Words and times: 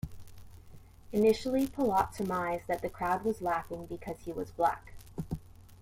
Initially, 1.11 1.67
Pellot 1.67 2.15
surmised 2.15 2.63
that 2.65 2.81
the 2.81 2.89
crowd 2.89 3.23
was 3.23 3.39
laughing 3.39 3.85
because 3.85 4.17
he 4.25 4.31
was 4.31 4.49
black. 4.49 4.93